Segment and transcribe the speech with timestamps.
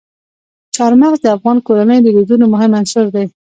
[0.75, 3.25] چار مغز د افغان کورنیو د دودونو مهم عنصر دی.